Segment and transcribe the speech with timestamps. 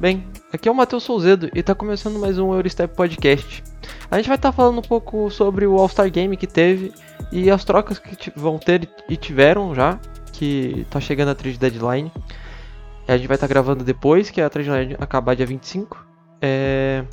[0.00, 0.26] Bem?
[0.50, 3.62] Aqui é o Matheus Souzedo e tá começando mais um Eurostep Podcast.
[4.10, 6.90] A gente vai estar tá falando um pouco sobre o All-Star Game que teve
[7.30, 10.00] e as trocas que vão ter e tiveram já,
[10.32, 12.10] que tá chegando a trade deadline.
[13.06, 16.02] A gente vai estar tá gravando depois, que a trade deadline acabar dia 25.
[16.40, 17.04] É...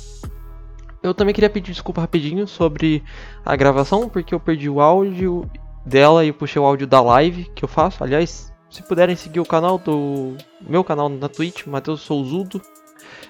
[1.02, 3.04] Eu também queria pedir desculpa rapidinho sobre
[3.44, 5.44] a gravação, porque eu perdi o áudio
[5.84, 8.02] dela e puxei o áudio da live que eu faço.
[8.02, 12.62] Aliás, se puderem seguir o canal do meu canal na Twitch, Matheus Souzudo.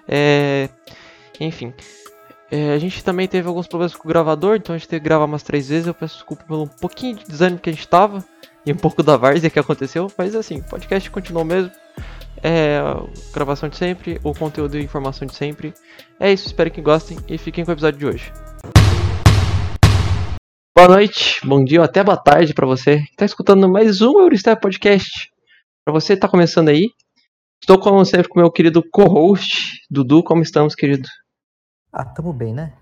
[0.09, 0.71] É,
[1.39, 1.75] enfim,
[2.51, 5.05] é, a gente também teve alguns problemas com o gravador, então a gente teve que
[5.05, 5.87] gravar umas três vezes.
[5.87, 8.25] Eu peço desculpa pelo um pouquinho de desânimo que a gente tava
[8.65, 11.71] e um pouco da várzea que aconteceu, mas assim, o podcast continuou mesmo.
[12.43, 12.79] É,
[13.35, 15.75] gravação de sempre, o conteúdo e informação de sempre.
[16.19, 18.33] É isso, espero que gostem e fiquem com o episódio de hoje.
[20.75, 24.21] Boa noite, bom dia ou até boa tarde para você que está escutando mais um
[24.21, 25.31] Eurostep Podcast.
[25.85, 26.93] Para você que tá começando aí,
[27.61, 30.23] estou como sempre com meu querido co-host, Dudu.
[30.23, 31.09] Como estamos, querido?
[31.93, 32.77] Ah, tamo bem, né?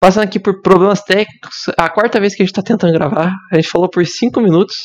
[0.00, 3.56] Passando aqui por problemas técnicos, a quarta vez que a gente tá tentando gravar, a
[3.56, 4.76] gente falou por 5 minutos.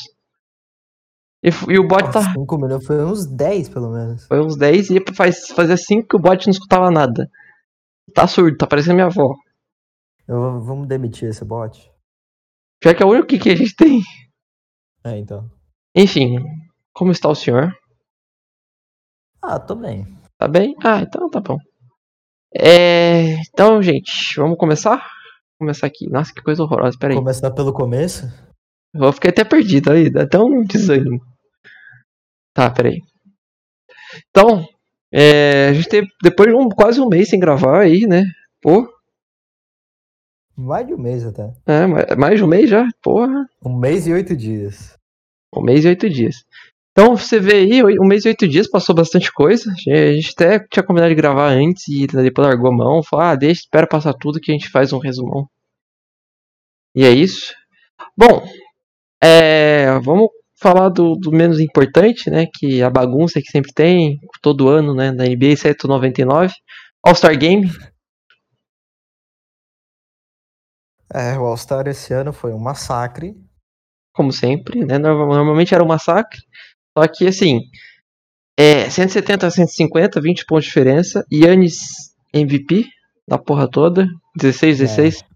[1.42, 2.34] E, e, o bot tá.
[2.34, 4.26] 5 minutos, foi uns 10 pelo menos.
[4.26, 7.30] Foi uns 10 e faz, fazia 5 que o bot não escutava nada.
[8.12, 9.34] Tá surdo, tá parecendo minha avó.
[10.28, 11.90] Eu, vamos demitir esse bot.
[12.84, 14.02] Já que é o único que a gente tem.
[15.02, 15.50] É, então.
[15.94, 16.36] Enfim,
[16.92, 17.72] como está o senhor?
[19.48, 20.04] Ah, tô bem.
[20.36, 20.74] Tá bem?
[20.82, 21.56] Ah, então tá bom.
[22.52, 23.34] É...
[23.48, 24.96] Então, gente, vamos começar?
[24.96, 26.10] Vou começar aqui.
[26.10, 27.16] Nossa, que coisa horrorosa, peraí.
[27.16, 28.26] Começar pelo começo?
[28.92, 31.20] Vou ficar até perdido aí, dá até um desânimo.
[32.52, 32.98] Tá, peraí.
[34.30, 34.66] Então,
[35.12, 35.68] é...
[35.68, 38.24] a gente teve depois de um, quase um mês sem gravar aí, né?
[38.60, 38.92] Pô,
[40.56, 41.52] mais de um mês até.
[41.66, 42.88] É, mais de um mês já?
[43.00, 43.46] Porra.
[43.64, 44.96] Um mês e oito dias.
[45.54, 46.34] Um mês e oito dias.
[46.98, 49.70] Então você vê aí, um mês e oito dias passou bastante coisa.
[49.70, 53.02] A gente até tinha combinado de gravar antes e depois largou a mão.
[53.02, 55.46] Falou, ah, deixa, espera passar tudo que a gente faz um resumão.
[56.94, 57.54] E é isso.
[58.16, 58.42] Bom,
[59.22, 62.46] é, vamos falar do, do, menos importante, né?
[62.46, 65.10] Que a bagunça que sempre tem, todo ano, né?
[65.10, 66.54] Na NBA 799.
[67.04, 67.70] All-Star Game,
[71.12, 73.36] É, o All-Star esse ano foi um massacre.
[74.14, 74.96] Como sempre, né?
[74.96, 76.40] Normalmente era um massacre.
[76.96, 77.60] Só que, assim,
[78.58, 81.26] é 170 a 150, 20 pontos de diferença.
[81.30, 82.86] Yannis MVP
[83.28, 84.06] da porra toda.
[84.36, 85.20] 16, 16.
[85.22, 85.26] É.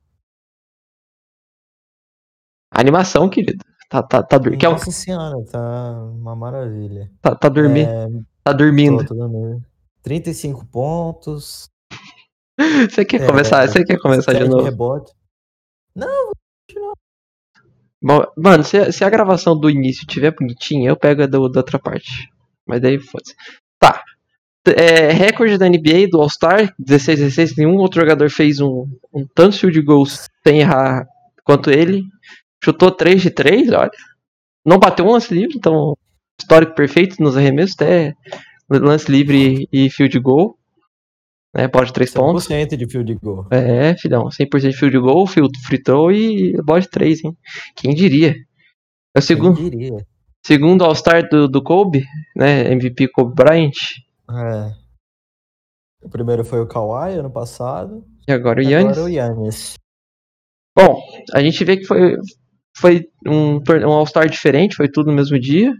[2.70, 3.62] Animação, querido.
[3.90, 4.62] Tá, tá, tá dormindo.
[4.62, 4.92] Nossa é um...
[4.92, 7.10] senhora, tá uma maravilha.
[7.20, 7.90] Tá, tá dormindo.
[7.90, 8.08] É...
[8.42, 9.04] Tá dormindo.
[9.04, 9.62] Tô, tô dormindo.
[10.02, 11.68] 35 pontos.
[12.90, 13.66] Você quer é, começar?
[13.68, 14.64] Você quer começar de novo?
[14.64, 15.12] Rebote.
[15.94, 16.32] Não, vou
[16.66, 16.94] continuar.
[18.02, 21.78] Mano, se, se, a gravação do início tiver bonitinha, eu pego a do, da outra
[21.78, 22.30] parte.
[22.66, 23.34] Mas daí foda-se.
[23.78, 24.02] Tá.
[24.66, 29.80] É, recorde da NBA do All-Star, 16-16, nenhum outro jogador fez um, um tanto field
[29.82, 31.06] goals sem errar
[31.44, 32.02] quanto ele.
[32.62, 33.90] Chutou 3 de 3, olha.
[34.64, 35.96] Não bateu um lance livre, então
[36.38, 38.14] histórico perfeito nos arremessos, até
[38.68, 40.59] lance livre e field goal
[41.54, 41.68] né?
[41.68, 42.48] Pode 3 pontos.
[42.48, 43.46] 100% de field goal.
[43.50, 47.36] É, filhão, 100% de field goal, field free throw e bola 3, hein?
[47.76, 48.34] Quem diria?
[49.14, 49.56] É o segundo.
[49.56, 50.06] Quem diria?
[50.44, 52.72] Segundo All-Star do, do Kobe, né?
[52.72, 53.74] MVP Kobe Bryant.
[54.30, 54.72] É.
[56.02, 58.04] O primeiro foi o Kawhi ano passado.
[58.26, 58.96] E agora o Yannis.
[58.96, 59.74] Agora o Yannis.
[60.76, 61.02] Bom,
[61.34, 62.16] a gente vê que foi,
[62.74, 65.74] foi um, um All-Star diferente, foi tudo no mesmo dia.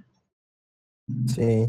[1.29, 1.67] Sim.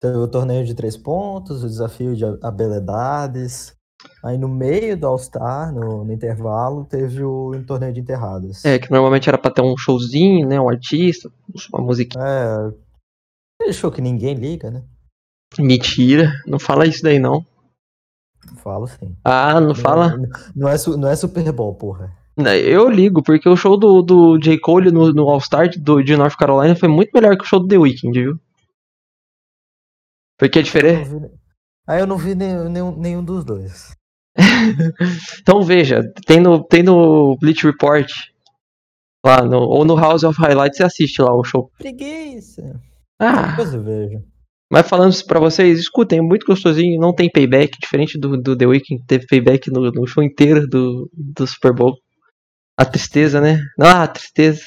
[0.00, 3.76] Teve o torneio de três pontos, o desafio de habilidades.
[4.24, 8.64] Aí no meio do All-Star, no, no, intervalo, teve o torneio de enterradas.
[8.64, 10.60] É, que normalmente era pra ter um showzinho, né?
[10.60, 11.28] Um artista,
[11.72, 12.24] uma musiquinha.
[12.24, 12.72] É.
[13.60, 14.84] Aquele show que ninguém liga, né?
[15.58, 17.44] Mentira, não fala isso daí não.
[18.56, 19.16] Falo sim.
[19.24, 20.16] Ah, não, não fala?
[20.54, 22.16] Não é, não é Super Bowl, porra.
[22.36, 24.58] Eu ligo, porque o show do, do J.
[24.60, 27.78] Cole no, no All-Star de North Carolina foi muito melhor que o show do The
[27.78, 28.40] Weeknd, viu?
[30.38, 31.10] Porque é diferente.
[31.86, 33.96] Aí eu não vi nenhum, nenhum, nenhum dos dois.
[35.40, 38.10] então veja, tem no, tem no Bleach Report.
[39.24, 41.70] Lá no, ou no House of Highlights você assiste lá o show.
[41.76, 42.80] Preguiça.
[43.18, 43.48] Ah.
[43.48, 44.24] Depois eu vejo.
[44.70, 48.56] Mas falando isso pra vocês, escutem, é muito gostosinho, não tem payback, diferente do, do
[48.56, 51.96] The Weeknd, teve payback no, no show inteiro do, do Super Bowl.
[52.76, 53.60] A tristeza, né?
[53.80, 54.62] Ah, a tristeza.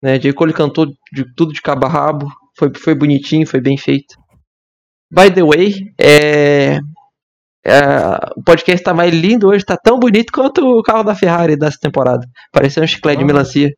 [0.00, 0.32] Né, J.
[0.32, 2.28] Cole cantou de tudo de cabo a rabo.
[2.58, 4.14] Foi, foi bonitinho, foi bem feito.
[5.10, 6.78] By the way, é,
[7.64, 7.80] é,
[8.36, 11.78] o podcast tá mais lindo hoje, tá tão bonito quanto o carro da Ferrari dessa
[11.80, 12.26] temporada.
[12.52, 13.70] Parecendo um chiclete de melancia.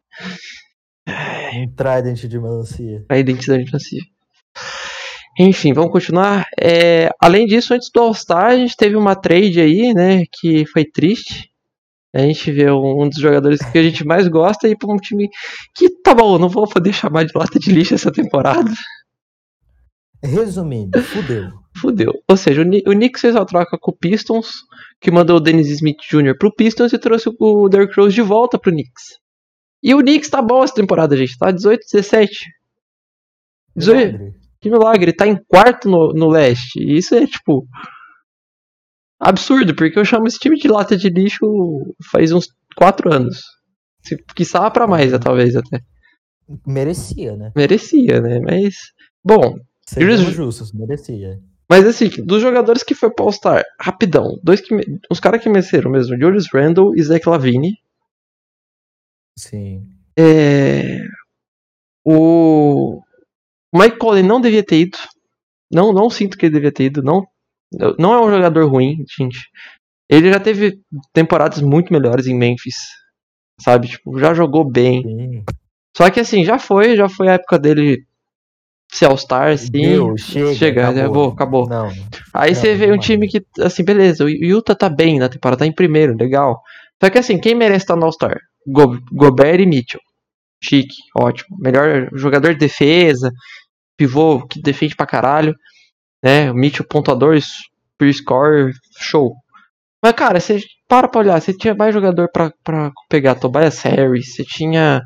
[1.08, 3.04] Um trident de melancia.
[3.08, 4.02] Trident de melancia.
[5.38, 6.46] Enfim, vamos continuar.
[6.60, 10.24] É, além disso, antes do All-Star, a gente teve uma trade aí, né?
[10.32, 11.48] Que foi triste.
[12.14, 15.28] A gente vê um, dos jogadores que a gente mais gosta e para um time
[15.74, 18.70] que, tá bom, não vou poder chamar de lata de lixo essa temporada.
[20.22, 21.50] Resumindo, fudeu.
[21.76, 22.12] Fudeu.
[22.28, 24.48] Ou seja, o, Ni- o Knicks fez a troca com o Pistons,
[25.00, 26.36] que mandou o Dennis Smith Jr.
[26.36, 29.02] pro Pistons e trouxe o Derrick Rose de volta pro Knicks.
[29.82, 31.38] E o Knicks tá bom essa temporada, gente.
[31.38, 32.46] Tá 18, 17.
[33.76, 34.32] 18, Milagre.
[34.60, 36.80] que milagre, tá em quarto no, no leste.
[36.80, 37.64] E isso é, tipo,
[39.18, 41.44] absurdo, porque eu chamo esse time de lata de lixo
[42.10, 43.40] faz uns 4 anos.
[44.02, 45.80] Se, quiçá pra mais, talvez até.
[46.66, 47.52] Merecia, né?
[47.54, 48.40] Merecia, né?
[48.40, 48.74] Mas,
[49.24, 49.54] bom,
[49.86, 51.38] Sejamos Juros- justos, merecia.
[51.70, 55.48] Mas assim, dos jogadores que foi pro All-Star, rapidão, dois que me- os caras que
[55.48, 57.72] mereceram mesmo, Julius Randle e Zach Lavine.
[59.38, 59.82] Sim.
[60.18, 60.98] É...
[62.04, 63.00] O
[63.70, 64.96] o Mike Conley não devia ter ido.
[65.70, 67.02] Não, não sinto que ele devia ter ido.
[67.02, 67.26] Não,
[67.98, 69.38] não é um jogador ruim, gente.
[70.08, 70.80] Ele já teve
[71.12, 72.76] temporadas muito melhores em Memphis.
[73.60, 73.88] Sabe?
[73.88, 75.02] Tipo, já jogou bem.
[75.02, 75.44] Sim.
[75.96, 78.04] Só que assim, já foi, já foi a época dele
[78.90, 79.70] ser All-Star, sim.
[79.70, 81.30] Deu, chega, chega, acabou.
[81.30, 81.68] acabou.
[81.68, 81.88] Não.
[82.32, 85.60] Aí Não, você vê um time que, assim, beleza, o Utah tá bem na temporada,
[85.60, 86.62] tá em primeiro, legal.
[87.02, 88.40] Só que assim, quem merece estar no All-Star?
[88.66, 90.00] Go Gobert e Mitchell.
[90.62, 91.56] Chique, ótimo.
[91.60, 93.30] Melhor jogador de defesa,
[93.96, 95.54] pivô que defende pra caralho.
[96.22, 96.50] Né?
[96.50, 97.38] O Mitchell pontuador,
[97.96, 99.34] per score, show.
[100.02, 104.34] Mas, cara, você para pra olhar, você tinha mais jogador pra, pra pegar Tobias Harris,
[104.34, 105.02] você tinha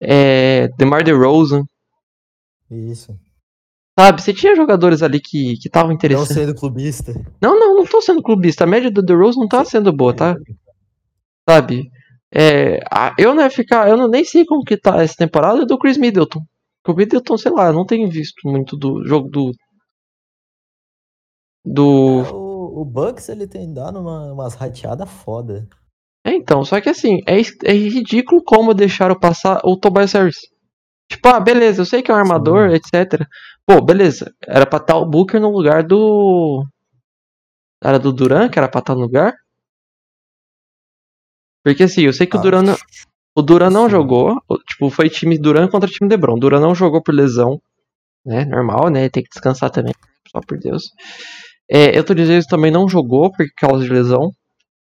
[0.00, 1.64] é, DeMar DeRozan,
[2.70, 3.14] Isso.
[3.98, 4.22] sabe?
[4.22, 6.34] Você tinha jogadores ali que estavam Não interessantes.
[6.34, 7.12] sendo clubista.
[7.42, 8.64] Não, não, não tô sendo clubista.
[8.64, 10.34] A média do DeRozan não tá sendo boa, tá?
[11.48, 11.90] Sabe?
[12.34, 12.80] É,
[13.18, 15.98] eu não ia ficar, eu não, nem sei como que tá essa temporada do Chris
[15.98, 16.40] Middleton.
[16.86, 19.52] O Middleton, sei lá, eu não tenho visto muito do jogo do.
[21.72, 22.22] Do.
[22.24, 25.68] É, O, o Bucks ele tem dado uma, umas rateadas foda.
[26.26, 30.36] É, então, só que assim, é, é ridículo como deixaram passar o Tobias Harris.
[31.10, 32.76] Tipo, ah, beleza, eu sei que é um armador, Sim.
[32.76, 33.26] etc.
[33.66, 36.64] Pô, beleza, era pra estar o Booker no lugar do.
[37.82, 39.34] Era do Duran, que era pra estar no lugar?
[41.64, 42.76] Porque assim, eu sei que o Ah, Duran não,
[43.36, 46.34] o Duran não jogou, o- tipo, foi time Duran contra time LeBron.
[46.36, 47.60] O Duran não jogou por lesão,
[48.24, 48.44] né?
[48.44, 49.08] Normal, né?
[49.08, 49.94] Tem que descansar também,
[50.30, 50.84] só por Deus.
[51.70, 54.32] É, eu tô dizendo também não jogou por causa de lesão.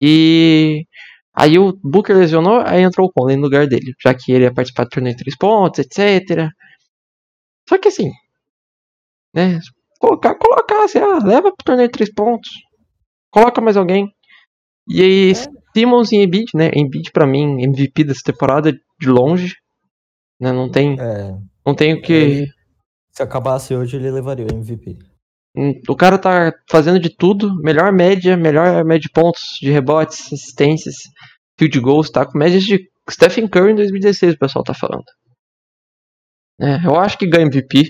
[0.01, 0.85] E
[1.33, 4.53] aí o Booker lesionou, aí entrou o Conley no lugar dele, já que ele ia
[4.53, 6.49] participar do torneio de três pontos, etc.
[7.69, 8.11] Só que assim,
[9.33, 9.59] né?
[9.99, 12.49] Colocar, colocar, assim, ah, leva pro torneio de três pontos.
[13.29, 14.11] Coloca mais alguém.
[14.89, 15.33] E aí, É.
[15.77, 16.71] Simmons e Embiid, né?
[16.75, 19.55] Embiid pra mim, MVP dessa temporada de longe.
[20.39, 20.51] Né?
[20.51, 22.11] Não tem, É, não tem o que.
[22.11, 22.47] Ele-
[23.11, 24.97] se acabasse hoje, ele levaria o MVP.
[25.55, 30.31] Hum, O cara tá fazendo de tudo, melhor média, melhor média de pontos, de rebotes,
[30.31, 30.95] assistências,
[31.59, 35.03] field goals, tá com médias de Stephen Curry em 2016, o pessoal tá falando.
[36.59, 37.83] É, eu acho que ganha MVP.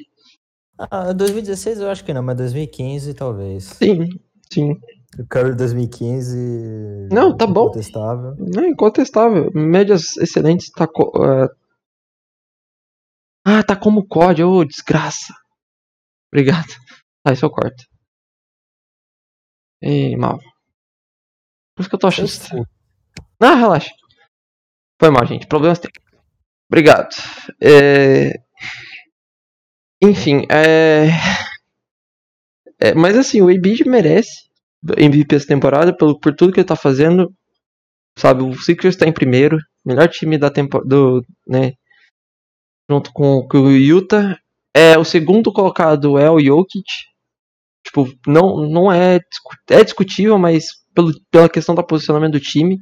[0.79, 3.65] Ah, 2016 eu acho que não, mas 2015 talvez.
[3.65, 4.07] Sim,
[4.51, 4.71] sim.
[5.19, 7.09] O Curry 2015.
[7.11, 7.65] Não, tá bom.
[7.65, 8.35] Incontestável.
[8.39, 9.51] Não, incontestável.
[9.53, 10.87] Médias excelentes, tá.
[10.87, 11.49] co- é,
[13.45, 15.33] Ah, tá como COD, ô desgraça.
[16.31, 16.73] Obrigado.
[17.23, 17.83] Tá, isso eu corto.
[19.81, 20.40] Ei, mal.
[21.75, 22.28] Por isso que eu tô achando.
[22.28, 22.63] Sei
[23.40, 23.92] Ah, relaxa.
[24.99, 25.47] Foi mal, gente.
[25.47, 25.92] Problemas tem.
[26.69, 27.16] Obrigado.
[27.61, 28.33] É...
[30.01, 31.07] Enfim, é...
[32.80, 34.49] é, Mas assim, o Embiid merece
[34.97, 37.33] MVP essa temporada pelo, por tudo que ele tá fazendo.
[38.18, 39.57] Sabe, o Sixers tá em primeiro.
[39.85, 40.87] Melhor time da temporada.
[40.87, 41.73] Do, né,
[42.90, 44.37] junto com, com o Utah.
[44.75, 47.10] É, o segundo colocado é o Jokic.
[47.83, 49.19] Tipo, não, não é,
[49.69, 52.78] é discutível, mas pelo, pela questão do posicionamento do time.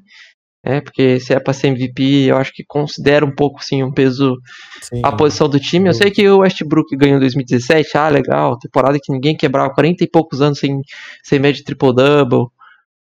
[0.62, 3.94] É, porque se é pra ser MVP, eu acho que considera um pouco sim um
[3.94, 4.36] peso
[4.82, 5.02] Sim.
[5.04, 5.88] a posição do time.
[5.88, 10.04] Eu sei que o Westbrook ganhou em 2017, ah, legal, temporada que ninguém quebrava 40
[10.04, 10.82] e poucos anos sem,
[11.24, 12.48] sem média triple-double.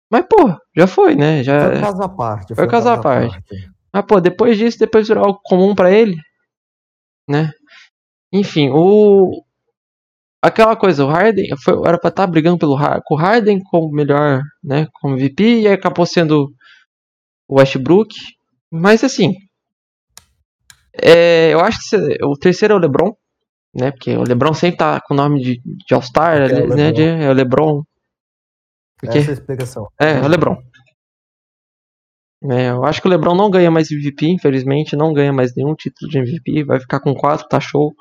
[0.10, 1.38] Mas, pô, já foi, né?
[1.38, 1.70] Foi Já...
[1.70, 2.56] um caso à parte.
[2.56, 3.40] Foi caso à parte.
[3.92, 6.16] Ah, pô, depois disso, depois virou algo comum pra ele,
[7.28, 7.52] né?
[8.32, 9.44] Enfim, o.
[10.42, 14.42] Aquela coisa, o Harden foi, era pra estar brigando pelo com o Harden como melhor,
[14.64, 14.88] né?
[14.94, 16.52] Como MVP, e acabou sendo
[17.48, 18.16] o Westbrook.
[18.72, 19.34] Mas assim.
[20.94, 23.14] é, eu acho que o terceiro é o LeBron,
[23.76, 23.92] né?
[23.92, 26.92] Porque o LeBron sempre tá com o nome de, de All-Star, é o né?
[26.92, 26.92] LeBron.
[26.94, 27.84] de- é o LeBron.
[29.00, 29.88] Porque, Essa é a explicação.
[30.00, 30.58] é, é o LeBron.
[32.52, 35.74] É, eu acho que o LeBron não ganha mais MVP, infelizmente, não ganha mais nenhum
[35.76, 37.94] título de MVP, vai ficar com quatro, tá show.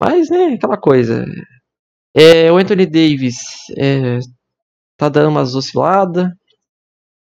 [0.00, 1.24] Mas, né, aquela coisa.
[2.14, 3.36] É, o Anthony Davis
[3.76, 4.18] é,
[4.96, 6.26] tá dando umas osciladas.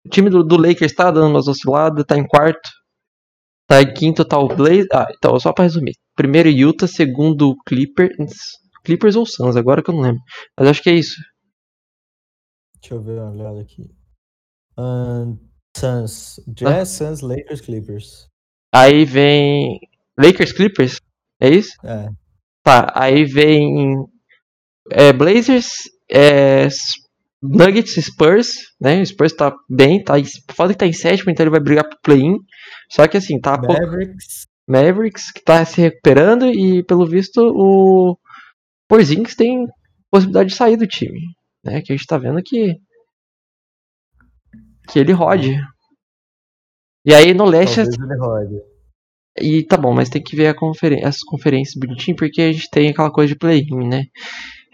[0.06, 2.70] O time do, do Lakers tá dando umas osciladas, tá em quarto.
[3.68, 4.88] Tá em quinto, tá o Blaze.
[4.94, 5.94] Ah, então, só pra resumir.
[6.16, 8.58] Primeiro Utah, segundo Clippers.
[8.84, 10.22] Clippers ou Suns, agora que eu não lembro.
[10.58, 11.18] Mas acho que é isso.
[12.80, 13.94] Deixa eu ver uma olhada aqui.
[14.78, 15.38] Ahn,
[15.76, 16.40] Suns.
[16.48, 18.28] Jazz, Suns, Lakers, Clippers.
[18.74, 19.80] Aí vem.
[20.18, 21.02] Lakers Clippers?
[21.42, 21.74] É isso?
[21.86, 22.08] É.
[22.68, 23.96] Tá, aí vem.
[24.92, 25.70] É, Blazers,
[26.12, 26.68] é,
[27.42, 29.00] Nuggets, Spurs, né?
[29.00, 30.16] O Spurs tá bem, tá,
[30.52, 32.36] foda que tá em sétimo, então ele vai brigar pro play-in.
[32.92, 33.82] Só que assim, tá pouco.
[33.82, 34.48] Mavericks.
[34.68, 38.18] Mavericks, que tá se recuperando e pelo visto o
[38.90, 39.66] Porzingis tem
[40.12, 41.22] possibilidade de sair do time,
[41.64, 41.82] né?
[41.82, 42.76] Que a gente tá vendo que
[44.90, 45.56] que ele rode.
[47.06, 48.77] E aí no leste Talvez ele rode.
[49.42, 52.90] E tá bom, mas tem que ver conferen as conferências bonitinho porque a gente tem
[52.90, 54.04] aquela coisa de play-in, né?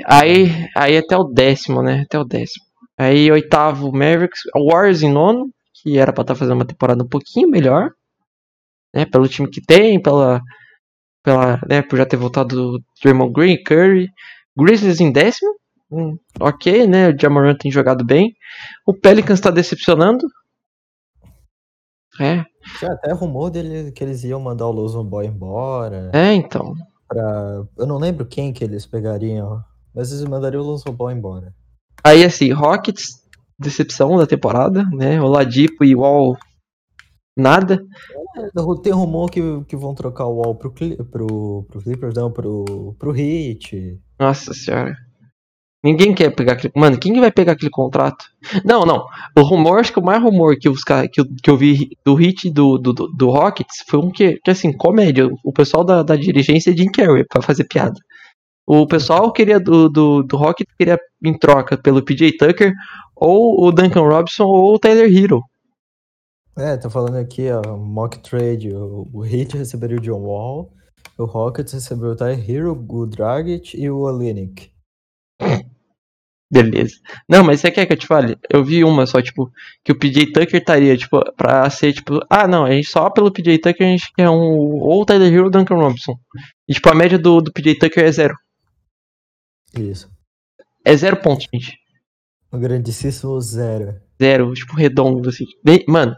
[0.05, 2.01] Aí aí até o décimo, né?
[2.05, 2.65] Até o décimo.
[2.97, 5.49] Aí oitavo Mavericks, Warriors em nono,
[5.81, 7.89] que era pra estar fazendo uma temporada um pouquinho melhor,
[8.93, 9.05] né?
[9.05, 10.41] Pelo time que tem, pela
[11.23, 14.09] pela, né, por já ter voltado o Draymond Green, Curry,
[14.57, 15.55] Grizzlies em décimo,
[15.89, 18.33] hum, ok, né, o Jamoran tem jogado bem,
[18.85, 20.27] o Pelicans tá decepcionando,
[22.19, 22.43] é,
[22.79, 26.11] Tinha até rumor dele que eles iam mandar o Lozon Boy embora.
[26.13, 26.73] é, então,
[27.07, 27.63] Pra...
[27.77, 29.63] Eu não lembro quem que eles pegariam,
[29.93, 31.53] mas eles mandariam o Lozon Boy embora.
[32.03, 33.21] aí assim, Rockets,
[33.59, 36.37] decepção da temporada, né, o Ladipo e o Wall,
[37.37, 37.83] nada,
[38.35, 42.95] É, Tem rumor que, que vão trocar o Wall pro, pro, pro Clippers, não, pro,
[42.97, 43.99] pro Heat.
[44.19, 44.95] nossa senhora,
[45.83, 48.25] ninguém quer pegar aquele, mano, quem que vai pegar aquele contrato?
[48.63, 49.05] Não, não,
[49.37, 52.15] o rumor, acho que o mais rumor que, os, que, eu, que eu vi do
[52.15, 55.27] Hit do, do, do, Rockets foi um que, que assim, comédia.
[55.43, 57.99] O pessoal da, da dirigência é Jim Carrey pra fazer piada.
[58.65, 62.73] O pessoal queria do, do, do Rockets queria em troca pelo PJ Tucker,
[63.15, 65.41] ou o Duncan Robinson, ou o Tyler Hero.
[66.55, 68.73] É, tô falando aqui, ó, mock trade.
[68.73, 70.71] O, o Heat receberia o John Wall,
[71.17, 74.71] o Rockets recebeu o Ty Hero, o Dragic e o Olenek.
[76.53, 76.97] Beleza.
[77.27, 78.37] Não, mas você quer que eu te fale?
[78.47, 79.51] Eu vi uma só, tipo,
[79.83, 83.31] que o PJ Tucker estaria, tipo, pra ser, tipo, ah, não, a gente só pelo
[83.31, 86.13] PJ Tucker a gente quer um, ou o Tyler Hero ou Duncan Robinson.
[86.67, 88.35] E, tipo, a média do, do PJ Tucker é zero.
[89.75, 90.07] Isso.
[90.85, 91.75] É zero pontos, gente.
[92.51, 93.95] O grandíssimo zero.
[94.21, 95.45] Zero, tipo, redondo, assim.
[95.65, 96.15] Bem, mano,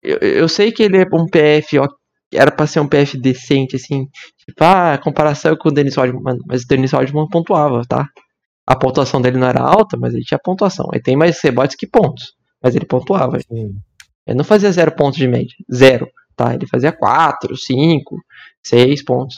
[0.00, 1.88] eu, eu sei que ele é um PF, ó,
[2.32, 4.06] era pra ser um PF decente, assim.
[4.46, 8.06] Tipo, ah, comparação com o Dennis Rodman, mano, mas o Dennis Rodman pontuava, tá?
[8.68, 10.86] A pontuação dele não era alta, mas ele tinha pontuação.
[10.92, 13.38] Ele tem mais rebotes que pontos, mas ele pontuava.
[13.40, 13.74] Sim.
[14.26, 16.06] Ele não fazia zero pontos de média, zero,
[16.36, 16.52] tá?
[16.52, 18.18] Ele fazia quatro, cinco,
[18.62, 19.36] seis pontos.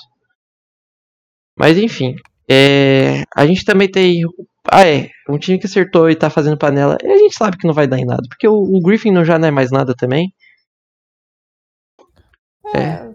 [1.56, 2.16] Mas enfim,
[2.50, 4.22] é, a gente também tem.
[4.68, 5.08] Ah, é.
[5.28, 6.98] Um time que acertou e tá fazendo panela.
[7.00, 8.22] E a gente sabe que não vai dar em nada.
[8.28, 10.34] Porque o, o Griffin não já não é mais nada também.
[12.74, 12.80] É.
[12.80, 13.14] É,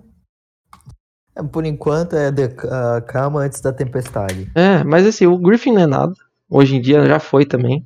[1.51, 4.49] Por enquanto é de, a calma antes da tempestade.
[4.55, 6.13] É, mas assim, o Griffin não é nada.
[6.49, 7.85] Hoje em dia já foi também.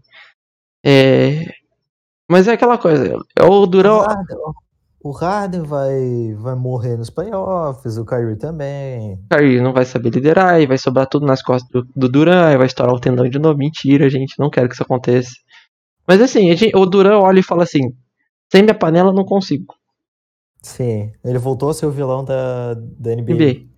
[0.85, 1.45] É.
[2.29, 3.15] Mas é aquela coisa.
[3.37, 4.05] É o O Durão.
[5.01, 9.17] O Harden vai, vai morrer nos playoffs, o Kyrie também.
[9.31, 12.57] Kyrie não vai saber liderar e vai sobrar tudo nas costas do, do Duran, e
[12.57, 13.57] vai estourar o tendão de novo.
[13.57, 15.31] Mentira, gente, não quero que isso aconteça.
[16.05, 17.79] Mas assim, gente- o Duran olha e fala assim:
[18.51, 19.73] sem minha panela eu não consigo.
[20.61, 23.33] Sim, ele voltou a ser o vilão da, da NBA.
[23.33, 23.69] NBA.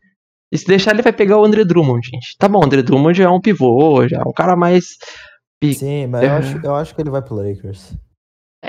[0.53, 2.35] E se deixar, ele vai pegar o André Drummond, gente.
[2.38, 4.97] Tá bom, o André Drummond já é um pivô, já é um cara mais.
[5.63, 6.31] Sim, mas eu É.
[6.38, 7.93] acho, eu acho que ele vai pro Lakers.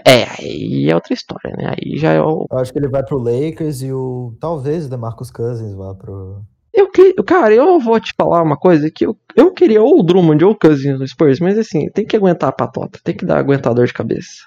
[0.07, 1.75] É, aí é outra história, né?
[1.76, 2.47] Aí já é o.
[2.50, 4.35] Eu acho que ele vai pro Lakers e o.
[4.40, 6.42] Talvez o DeMarcus Cousins vá pro.
[6.73, 10.02] Eu, que- cara, eu vou te falar uma coisa que eu, eu queria ou o
[10.02, 13.26] Drummond ou o Cousins no Spurs, mas assim, tem que aguentar a patota, tem que
[13.26, 14.47] dar aguentar dor de cabeça.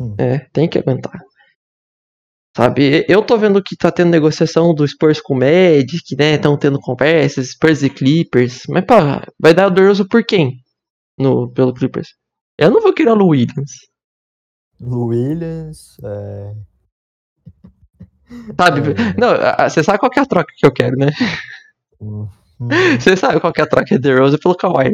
[0.00, 0.14] Hum.
[0.18, 1.12] É, tem que aguentar.
[2.56, 6.34] Sabe, eu tô vendo que tá tendo negociação do Spurs com o Magic, né?
[6.34, 8.62] Estão tendo conversas, Spurs e Clippers.
[8.68, 10.60] Mas, pá, vai dar doroso por quem?
[11.16, 12.08] No, pelo Clippers.
[12.58, 13.70] Eu não vou querer o Williams.
[14.80, 15.96] Lou Williams.
[16.02, 16.54] É...
[18.56, 18.80] Sabe?
[18.80, 19.20] É.
[19.20, 21.10] Não, você sabe qual que é a troca que eu quero, né?
[22.00, 22.26] hum,
[23.00, 24.90] Você sabe qual que é a troca de Rose pelo Kawhi.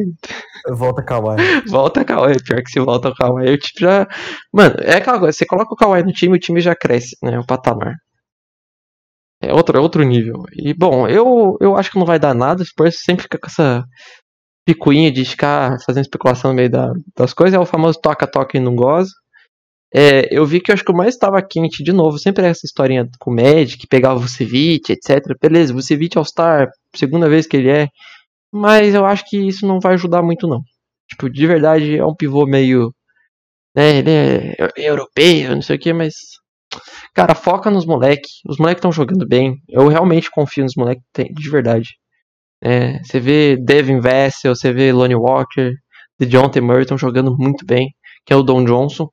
[0.71, 1.37] volta Kawhi.
[1.69, 4.07] Volta Kawhi, pior que se volta o Kawhi, o time já.
[4.53, 7.39] Mano, é aquela coisa, você coloca o Kawhi no time, o time já cresce, né?
[7.39, 7.95] O patamar.
[9.43, 10.45] É outro, é outro nível.
[10.53, 13.47] E bom, eu, eu acho que não vai dar nada, o Spurs sempre fica com
[13.47, 13.85] essa
[14.67, 18.61] picuinha de ficar fazendo especulação no meio da- das coisas, é o famoso toca-toca e
[18.61, 19.11] não goza.
[19.95, 22.67] É, eu vi que eu acho que o mais estava quente de novo, sempre essa
[22.67, 25.21] historinha com o Magic, que pegava o Vucevic, etc.
[25.41, 27.89] Beleza, Vucevic All-Star, segunda vez que ele é.
[28.53, 30.61] Mas eu acho que isso não vai ajudar muito, não.
[31.09, 32.93] Tipo, de verdade, é um pivô meio.
[33.75, 36.15] Né, ele é europeu, não sei o que, mas.
[37.15, 38.41] Cara, foca nos moleques.
[38.49, 39.57] Os moleques estão jogando bem.
[39.69, 41.91] Eu realmente confio nos moleques, de verdade.
[42.63, 45.73] É, você vê Devin Vessel, você vê Lonnie Walker,
[46.19, 46.61] de John T.
[46.61, 49.09] Murray estão jogando muito bem, que é o Don Johnson.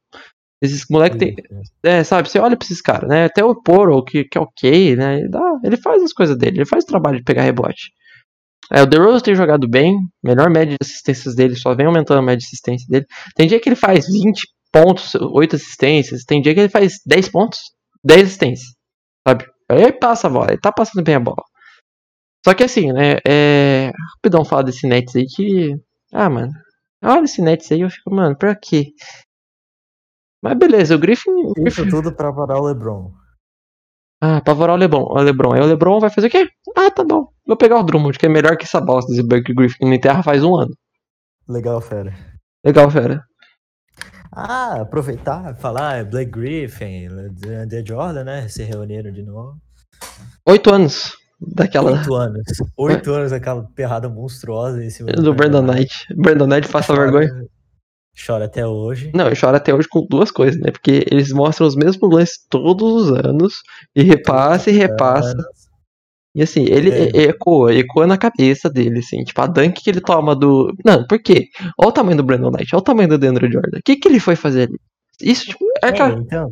[0.64, 1.36] Esses moleques tem.
[1.84, 3.26] É, sabe, você olha pra esses caras, né?
[3.26, 5.20] Até o Poro, que, que é ok, né?
[5.20, 7.92] Ele, dá, ele faz as coisas dele, ele faz o trabalho de pegar rebote.
[8.72, 9.94] É, o DeRozan tem jogado bem,
[10.24, 13.06] melhor média de assistências dele, só vem aumentando a média de assistência dele.
[13.36, 14.42] Tem dia que ele faz 20
[14.72, 17.60] pontos, 8 assistências, tem dia que ele faz 10 pontos,
[18.02, 18.70] 10 assistências,
[19.28, 19.46] sabe?
[19.70, 21.44] Aí ele passa a bola, ele tá passando bem a bola.
[22.46, 23.92] Só que assim, né, é...
[24.16, 25.76] Rapidão falar desse Nets aí que...
[26.14, 26.54] Ah, mano,
[27.04, 28.94] olha esse Nets aí, eu fico, mano, pra quê?
[30.44, 31.32] Mas beleza, o Griffin...
[31.40, 31.90] Isso Griffin...
[31.90, 33.14] tudo pra parar o LeBron.
[34.26, 35.04] Ah, apavorar o Lebron.
[35.04, 35.54] O Lebron.
[35.54, 36.50] Aí o Lebron vai fazer o quê?
[36.78, 37.28] Ah, tá bom.
[37.46, 40.24] Vou pegar o Drummond, que é melhor que essa bosta desse Buck Griffin na Terra
[40.24, 40.74] faz um ano.
[41.48, 42.14] Legal, fera.
[42.66, 43.22] Legal, fera.
[44.32, 47.10] Ah, aproveitar, falar é Blake Griffin,
[47.70, 48.48] The Jordan, né?
[48.48, 49.58] Se reuniram de novo.
[50.46, 51.92] Oito anos daquela.
[51.92, 52.44] Oito anos.
[52.78, 53.14] Oito é.
[53.20, 56.08] anos daquela perrada monstruosa em cima do, do Brandon Knight.
[56.16, 57.30] Brandon Knight passa vergonha.
[58.16, 59.12] Chora até hoje.
[59.14, 60.72] Não, eu choro até hoje com duas coisas, né?
[60.72, 63.56] Porque eles mostram os mesmos lances todos os anos
[63.96, 65.36] e repassa e repassa.
[66.36, 67.30] E assim, ele é.
[67.30, 70.74] ecoa, ecoa na cabeça dele, assim, tipo, a dunk que ele toma do.
[70.84, 71.48] Não, por quê?
[71.78, 73.78] Olha o tamanho do Brandon Knight, olha o tamanho do Deandre Jordan.
[73.78, 74.80] O que, que ele foi fazer ali?
[75.22, 76.16] Isso, tipo, é, é cara.
[76.20, 76.52] Então.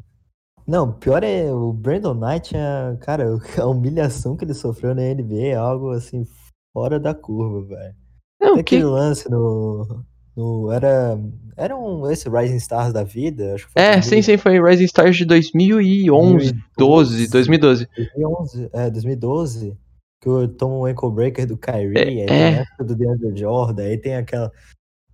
[0.68, 3.26] Não, pior é o Brandon Knight, é, cara,
[3.60, 6.24] a humilhação que ele sofreu na NBA é algo assim,
[6.72, 7.96] fora da curva, velho.
[8.40, 8.62] Não, que...
[8.62, 11.20] aquele lance no, no, era.
[11.58, 13.54] Era um esse Rising Stars da vida?
[13.54, 14.04] Acho que foi é, 2000...
[14.10, 17.88] sim, sim, foi Rising Stars de 2011, 2012, 2012.
[17.96, 19.78] 2011, é, 2012.
[20.22, 23.36] Que eu tomo um ankle breaker do Kyrie, é, aí tem a época do DeAndre
[23.36, 24.52] Jordan, aí tem aquela.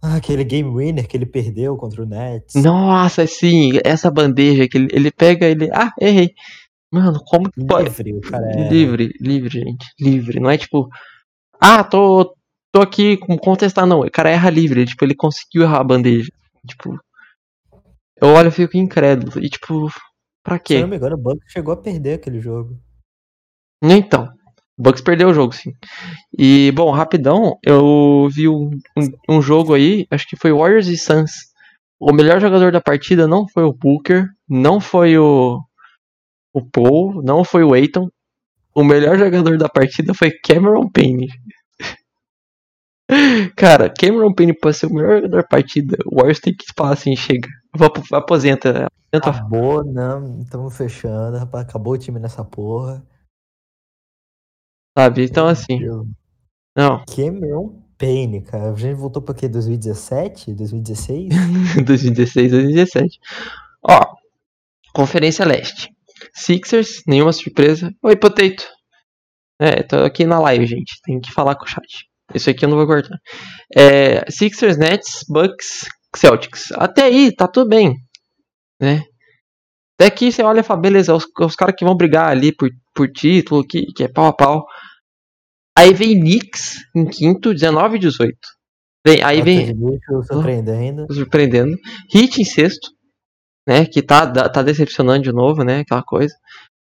[0.02, 2.62] Ah, aquele game winner que ele perdeu contra o Nets.
[2.62, 5.70] Nossa, sim, essa bandeja que ele, ele pega, ele.
[5.74, 6.34] Ah, errei.
[6.92, 7.90] Mano, como que pode.
[8.04, 8.70] Livre, o cara é...
[8.70, 9.86] Livre, livre, gente.
[10.00, 10.40] Livre.
[10.40, 10.88] Não é tipo.
[11.60, 12.37] Ah, tô,
[12.82, 14.02] aqui com contestar, não.
[14.02, 16.32] O cara erra livre, tipo, ele conseguiu errar a bandeja.
[16.68, 17.00] Tipo.
[18.20, 19.44] Eu olho e fico incrédulo.
[19.44, 19.90] E tipo,
[20.44, 20.76] pra quê?
[20.76, 22.80] Se não me engano, o Bucks chegou a perder aquele jogo.
[23.82, 24.30] Então.
[24.78, 25.72] O Bucks perdeu o jogo, sim.
[26.38, 30.96] E, bom, rapidão, eu vi um, um, um jogo aí, acho que foi Warriors e
[30.96, 31.32] Suns.
[32.00, 35.60] O melhor jogador da partida não foi o Booker, não foi o,
[36.54, 38.08] o Paul, não foi o Aiton.
[38.76, 41.28] O melhor jogador da partida foi Cameron Payne.
[43.56, 45.98] Cara, Cameron Payne pode ser o melhor jogador da partida.
[46.06, 47.48] O Warriors tem que falar assim, chega.
[47.76, 48.18] Vou, aposenta.
[48.18, 48.90] aposenta.
[49.12, 50.42] Acabou, não.
[50.42, 51.66] Estamos fechando, rapaz.
[51.66, 53.06] Acabou o time nessa porra.
[54.98, 55.24] Sabe?
[55.24, 55.80] Então assim.
[56.76, 57.04] Não.
[57.06, 58.72] Cameron Payne, cara.
[58.72, 59.48] A gente voltou pra quê?
[59.48, 60.54] 2017?
[60.54, 61.30] 2016?
[61.86, 63.20] 2016, 2017.
[63.82, 64.18] Ó,
[64.94, 65.90] Conferência Leste.
[66.34, 67.94] Sixers, nenhuma surpresa.
[68.04, 68.68] Oi, Potato.
[69.60, 71.00] É, tô aqui na live, gente.
[71.04, 72.08] Tem que falar com o chat.
[72.34, 73.18] Isso aqui eu não vou cortar.
[73.76, 76.72] É, Sixers, Nets, Bucks, Celtics.
[76.74, 77.96] Até aí, tá tudo bem.
[78.80, 79.04] Né?
[79.96, 82.70] Até aqui você olha e fala, beleza, os, os caras que vão brigar ali por,
[82.94, 84.66] por título, que, que é pau a pau.
[85.78, 88.38] Aí vem Knicks em quinto, 19 e 18.
[89.06, 89.74] Vem, aí vem.
[90.28, 91.06] Surpreendendo.
[91.12, 91.78] Surpreendendo.
[92.12, 92.90] Hit em sexto,
[93.66, 93.86] né?
[93.86, 95.80] Que tá, tá decepcionando de novo, né?
[95.80, 96.34] Aquela coisa.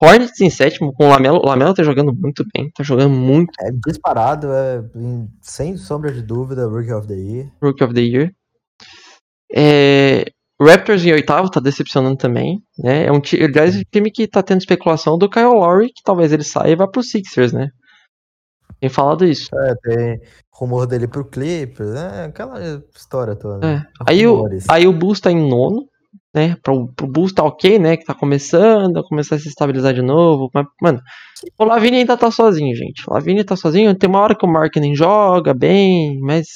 [0.02, 1.40] Hornets em sétimo, com o Lamelo.
[1.40, 3.52] O Lamelo tá jogando muito bem, tá jogando muito.
[3.60, 4.82] É disparado, é,
[5.42, 7.52] sem sombra de dúvida, Rookie of the Year.
[7.62, 8.32] Rookie of the Year.
[9.52, 10.26] É,
[10.62, 13.06] Raptors em oitavo tá decepcionando também, né?
[13.06, 16.44] É um, aliás, um time que tá tendo especulação do Kyle Lowry, que talvez ele
[16.44, 17.70] saia e vá pro Sixers, né?
[18.80, 19.50] Tem falado isso.
[19.54, 20.20] É, tem
[20.54, 22.26] rumor dele pro Clippers, né?
[22.26, 22.60] Aquela
[22.96, 23.66] história toda.
[23.66, 23.82] É.
[24.08, 25.88] Aí, o, aí o Bulls tá em nono,
[26.34, 26.56] né?
[26.64, 27.98] Pro, pro Bulls tá ok, né?
[27.98, 30.50] Que tá começando a começar a se estabilizar de novo.
[30.54, 31.02] Mas, mano,
[31.58, 33.04] o Lavini ainda tá sozinho, gente.
[33.08, 33.96] O Lavini tá sozinho.
[33.96, 36.48] Tem uma hora que o Marketing joga bem, mas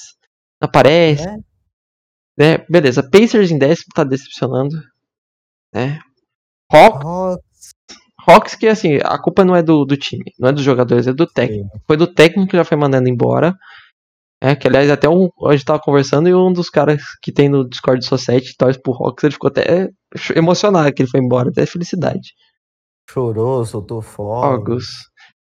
[0.62, 1.28] aparece.
[1.28, 1.38] É.
[2.38, 2.66] Né?
[2.70, 4.76] Beleza, Pacers em décimo tá decepcionando.
[5.74, 6.00] Né?
[6.72, 7.06] Hawks.
[7.06, 7.44] Hawks.
[8.26, 11.14] Hawks que assim, a culpa não é do, do time, não é dos jogadores, é
[11.14, 11.70] do técnico.
[11.74, 11.84] Sim.
[11.86, 13.54] Foi do técnico que já foi mandando embora.
[14.46, 17.48] É, que aliás, até um, a gente tava conversando e um dos caras que tem
[17.48, 19.88] no Discord Society torce pro Hawks, ele ficou até
[20.36, 22.34] emocionado que ele foi embora, até felicidade.
[23.10, 24.86] Chorou, soltou fogos.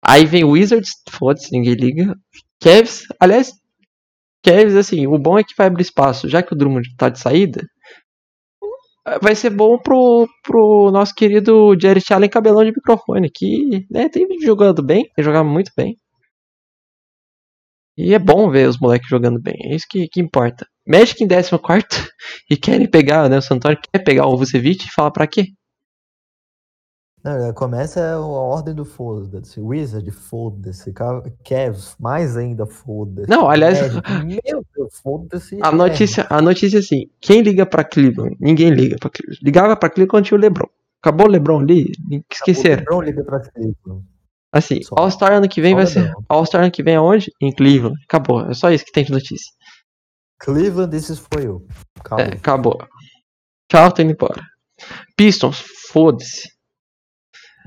[0.04, 2.14] Aí vem Wizards, foda-se, ninguém liga.
[2.60, 3.52] Cavs, aliás,
[4.44, 7.18] Cavs, assim, o bom é que vai abrir espaço, já que o Drummond tá de
[7.18, 7.62] saída,
[9.22, 14.26] vai ser bom pro, pro nosso querido Jared Allen cabelão de microfone, que né, tem
[14.42, 15.96] jogando bem, tem jogado muito bem.
[17.96, 20.66] E é bom ver os moleques jogando bem, é isso que, que importa.
[20.86, 21.50] Magic em 14
[22.50, 23.38] e querem pegar, né?
[23.38, 25.46] O Santoro quer pegar o Vucevic e fala pra quê?
[27.24, 29.60] Não, começa a ordem do foda-se.
[29.60, 30.92] Wizard, foda-se.
[31.44, 33.30] Cavs, mais ainda foda-se.
[33.30, 33.78] Não, aliás.
[34.24, 35.56] meu Deus, foda-se.
[35.62, 38.36] A notícia, a notícia é assim: quem liga pra Cleveland?
[38.40, 39.40] Ninguém liga pra Cleveland.
[39.40, 40.68] Ligava pra Cleveland quando tinha o LeBron.
[41.00, 41.92] Acabou o LeBron ali?
[42.28, 42.82] Esqueceram.
[42.82, 44.04] O LeBron liga pra Cleveland.
[44.52, 46.12] Assim, All-Star ano que vem vai ser.
[46.28, 47.32] All-Star ano que vem aonde?
[47.40, 47.98] Em Cleveland.
[48.04, 48.42] Acabou.
[48.50, 49.50] É só isso que tem de notícia.
[50.38, 51.66] Cleveland, this is for you.
[51.98, 52.24] Acabou.
[52.24, 52.88] É, acabou.
[53.70, 54.42] Tchau, tô indo embora.
[55.16, 56.50] Pistons, foda-se.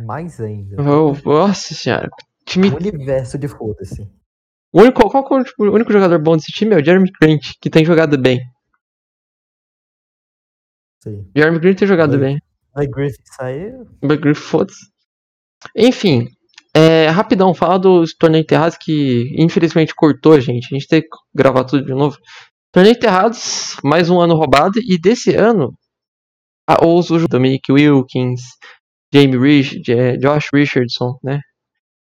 [0.05, 0.75] Mais ainda.
[0.79, 2.09] Oh, nossa senhora.
[2.45, 2.69] Time...
[2.69, 4.03] Um universo de foda-se.
[4.71, 7.69] O único, qual, qual, o único jogador bom desse time é o Jeremy Grant, que
[7.69, 8.41] tem jogado bem.
[11.01, 11.31] Sim.
[11.35, 12.39] Jeremy Grant tem jogado bem.
[12.73, 13.87] Vai Griffith saiu.
[14.01, 14.85] Vai Griffith, foda-se.
[15.75, 16.27] Enfim,
[16.75, 20.65] é, rapidão, falar dos torneios enterrados que infelizmente cortou a gente.
[20.65, 22.17] A gente tem que gravar tudo de novo.
[22.73, 24.77] Torneio enterrados, mais um ano roubado.
[24.79, 25.73] E desse ano,
[26.67, 28.41] a, os, os Dominic Wilkins,
[29.13, 29.81] Jamie Rich,
[30.19, 31.39] Josh Richardson, né?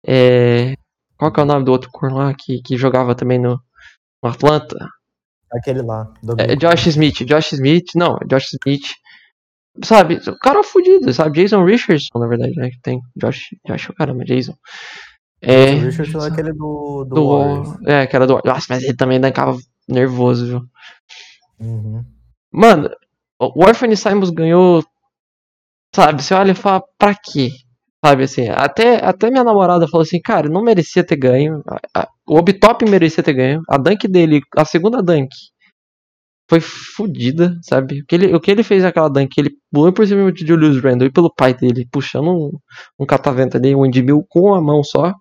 [0.06, 0.76] É,
[1.18, 3.60] qual que é o nome do outro corno lá que, que jogava também no,
[4.24, 4.78] no Atlanta?
[5.52, 6.14] Aquele lá.
[6.38, 8.86] É, Josh Smith, Josh Smith, não, Josh Smith.
[9.84, 11.42] Sabe, o cara é fudido, sabe?
[11.42, 12.70] Jason Richardson, na verdade, né?
[12.70, 14.54] Que tem Josh, Josh, caramba, Jason.
[15.42, 18.96] É, Jason Richardson é aquele do, do, do É, que era do Nossa, mas ele
[18.96, 20.62] também ficava nervoso, viu?
[21.60, 22.04] Uhum.
[22.52, 22.90] Mano,
[23.40, 24.84] o Orphan Simons ganhou
[25.94, 27.50] Sabe, você olha e fala, pra quê?
[28.04, 31.62] Sabe assim, até, até minha namorada falou assim, cara, não merecia ter ganho.
[32.26, 33.62] O Obitop merecia ter ganho.
[33.68, 35.30] A dunk dele, a segunda dunk,
[36.50, 38.02] foi fodida, sabe?
[38.02, 40.82] O que, ele, o que ele fez naquela dunk, ele pulou por cima de Julius
[40.82, 42.52] Randle e pelo pai dele, puxando um,
[43.00, 45.14] um catavento ali, um windmill com a mão só.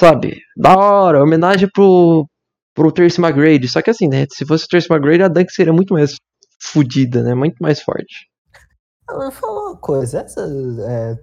[0.00, 0.40] Sabe?
[0.56, 2.26] Da hora, homenagem pro,
[2.74, 3.68] pro Tracy McGrady.
[3.68, 4.24] Só que assim, né?
[4.32, 6.14] Se fosse o Tracy McGrady, a dunk seria muito mais
[6.60, 7.34] fodida, né?
[7.34, 8.28] Muito mais forte.
[9.10, 11.16] Eu falo uma coisa, essas, é,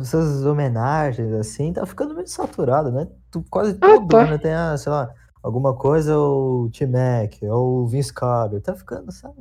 [0.00, 3.06] essas homenagens assim, tá ficando meio saturado, né?
[3.30, 4.24] Tu, quase ah, todo tá.
[4.24, 5.10] ano tem, ah, sei lá,
[5.42, 9.34] alguma coisa, o T-Mac, ou o Vince Carter, tá ficando, sabe?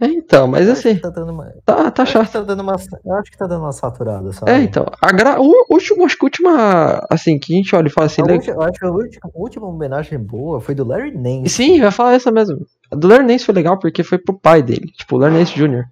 [0.00, 0.96] É, então, mas assim.
[0.96, 2.32] Tá, dando uma, tá, tá chato.
[2.32, 4.50] Tá dando uma, eu acho que tá dando uma saturada, sabe?
[4.50, 4.86] É, então.
[5.02, 5.38] A gra...
[5.38, 7.06] o último, acho que a última.
[7.10, 8.22] Assim, que a gente olha e fala assim.
[8.26, 11.50] Eu, acho, eu acho que a última, a última homenagem boa foi do Larry Nance.
[11.50, 12.66] Sim, ia falar essa mesmo.
[12.90, 15.54] A do Larry Nance foi legal porque foi pro pai dele, tipo, o Larry Nance
[15.54, 15.84] Jr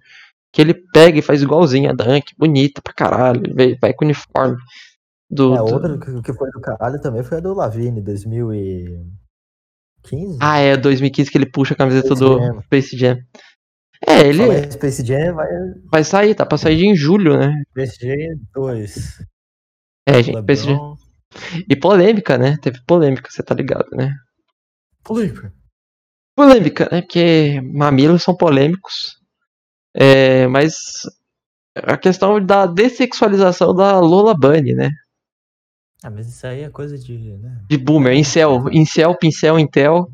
[0.55, 4.55] que ele pega e faz igualzinho a Dunk, bonita pra caralho, vai, vai com uniforme.
[5.29, 10.37] Do, é, outra que foi do caralho também foi a do Lavigne, 2015?
[10.39, 12.61] Ah, é, 2015 que ele puxa a camiseta Space do Jam.
[12.61, 13.17] Space Jam.
[14.07, 14.71] É, ele.
[14.71, 15.47] Space Jam vai.
[15.91, 17.51] Vai sair, tá pra sair em julho, né?
[17.71, 18.15] Space Jam
[18.53, 19.19] 2.
[20.07, 20.95] É, gente, Space Jam.
[21.69, 22.57] E polêmica, né?
[22.61, 24.13] Teve polêmica, você tá ligado, né?
[25.03, 25.51] Polêmica.
[26.35, 27.01] Polêmica, né?
[27.01, 29.17] Porque mamilos são polêmicos.
[29.93, 30.75] É, mas
[31.75, 34.91] a questão da dessexualização da Lola Bunny, né?
[36.05, 37.17] Ah, mas isso aí é coisa de.
[37.17, 37.63] Né?
[37.67, 40.07] De boomer, incel, incel, pincel, intel.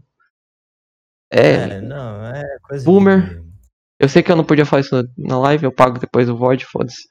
[1.30, 3.42] É, é não, é coisa boomer.
[3.42, 3.52] De...
[4.00, 6.64] Eu sei que eu não podia falar isso na live, eu pago depois o VOD,
[6.64, 7.10] foda-se.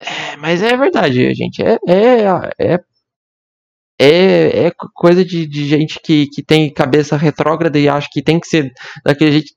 [0.00, 1.62] É, mas é verdade, gente.
[1.62, 2.24] É, é,
[2.58, 2.80] é,
[4.00, 8.40] é, é coisa de, de gente que, que tem cabeça retrógrada e acha que tem
[8.40, 8.72] que ser
[9.04, 9.52] daquele jeito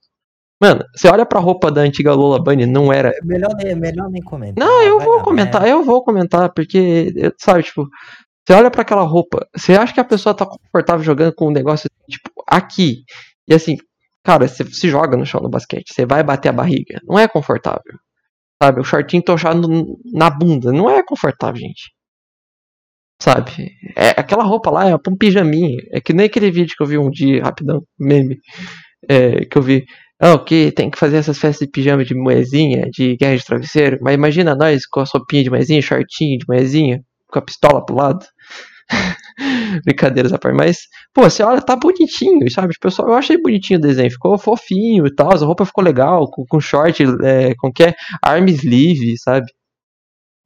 [0.61, 3.09] Mano, você olha pra roupa da antiga Lola Bunny, não era.
[3.09, 4.65] É melhor nem, melhor nem comentar.
[4.65, 7.87] Não, eu vou comentar, eu vou comentar, porque, sabe, tipo,
[8.47, 11.51] você olha para aquela roupa, você acha que a pessoa tá confortável jogando com um
[11.51, 13.03] negócio, tipo, aqui.
[13.47, 13.77] E assim,
[14.23, 16.99] cara, você se joga no chão no basquete, você vai bater a barriga.
[17.03, 17.99] Não é confortável.
[18.61, 19.67] Sabe, o shortinho tochado
[20.13, 20.71] na bunda.
[20.71, 21.91] Não é confortável, gente.
[23.21, 23.71] Sabe?
[23.95, 25.77] É, aquela roupa lá é um pijaminha.
[25.91, 28.37] É que nem aquele vídeo que eu vi um dia, rapidão, meme.
[29.09, 29.85] É, que eu vi.
[30.21, 33.97] Oh, que tem que fazer essas festas de pijama de moezinha, de guerra de travesseiro.
[34.01, 37.95] Mas imagina nós com a sopinha de moezinha, shortinho de moezinha, com a pistola pro
[37.95, 38.25] lado.
[39.83, 40.55] Brincadeiras à parte.
[40.55, 40.77] Mas,
[41.13, 42.73] pô, você olha, tá bonitinho, sabe?
[42.79, 44.09] Pessoal, eu achei bonitinho o desenho.
[44.09, 45.33] Ficou fofinho e tal.
[45.33, 49.47] A roupa ficou legal, com, com short, é, com que é arm sleeve, sabe?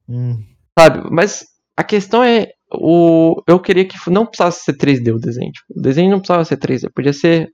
[0.08, 0.36] Hum.
[0.76, 1.08] Sabe?
[1.10, 1.44] Mas
[1.76, 2.48] a questão é.
[2.72, 5.50] O, eu queria que não precisasse ser 3D o desenho.
[5.50, 7.48] Tipo, o desenho não precisava ser 3D, podia ser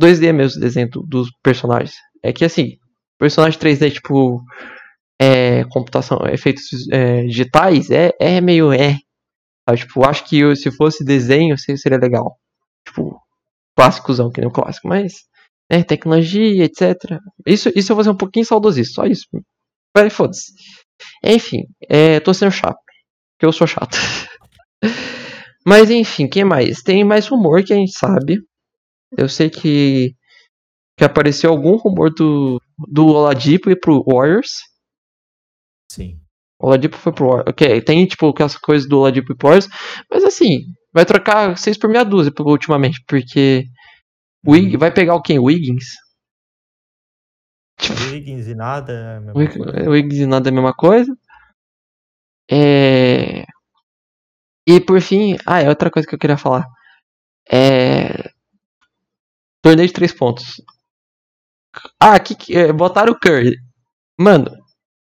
[0.00, 1.94] 2D mesmo o desenho dos personagens.
[2.22, 2.78] É que assim,
[3.18, 4.42] personagem 3D, tipo,
[5.20, 8.98] é, computação, efeitos é, digitais, é, é meio é.
[9.68, 9.80] Sabe?
[9.80, 12.38] Tipo, acho que eu, se fosse desenho seria legal.
[12.86, 13.20] Tipo,
[13.76, 15.24] clássicozão, que nem o clássico, mas.
[15.68, 17.18] É, tecnologia, etc.
[17.44, 19.26] Isso, isso eu vou ser um pouquinho saudosista, só isso.
[19.94, 20.52] Mas foda-se.
[21.24, 22.78] Enfim, é, tô sendo chato.
[23.36, 23.96] Porque eu sou chato.
[25.66, 26.80] Mas enfim, quem mais?
[26.80, 28.38] Tem mais rumor que a gente sabe.
[29.16, 30.14] Eu sei que,
[30.98, 34.50] que apareceu algum rumor do, do Oladipo ir pro Warriors.
[35.90, 36.20] Sim.
[36.60, 37.48] O Oladipo foi pro Warriors.
[37.50, 39.68] Ok, tem tipo aquelas coisas do Oladipo e pro Warriors.
[40.10, 43.02] Mas assim, vai trocar 6 por meia dúzia ultimamente.
[43.06, 43.64] Porque
[44.46, 45.38] Wig, vai pegar o quem?
[45.38, 45.84] Wiggins?
[48.10, 49.90] Wiggins e nada é a mesma Wig- coisa.
[49.90, 51.14] Wiggins e nada é a mesma coisa.
[52.50, 53.44] É...
[54.68, 56.66] E por fim, ah, é outra coisa que eu queria falar.
[57.50, 58.30] É...
[59.66, 60.62] Torneio de três pontos.
[62.00, 63.56] Ah, que, que é, botaram o Curry.
[64.18, 64.50] Mano,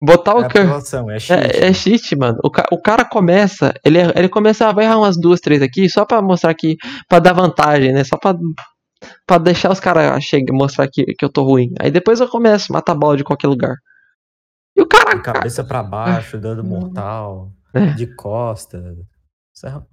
[0.02, 0.66] botar o É Curry.
[0.66, 1.40] apelação, é cheat.
[1.64, 2.40] É, é cheat, mano.
[2.44, 5.88] O, ca- o cara começa, ele, ele começa, ah, vai errar umas duas, três aqui,
[5.90, 6.76] só pra mostrar que,
[7.08, 8.04] pra dar vantagem, né?
[8.04, 8.34] Só pra,
[9.28, 10.20] pra deixar os caras
[10.52, 11.70] mostrar que, que eu tô ruim.
[11.80, 13.76] Aí depois eu começo, mata a bola de qualquer lugar.
[14.76, 17.94] E o cara, De cabeça pra baixo, dando mortal, É.
[17.94, 18.82] de costa.